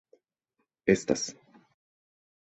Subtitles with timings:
[0.93, 1.25] estas